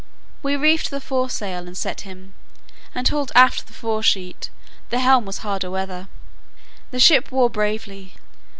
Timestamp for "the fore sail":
0.89-1.67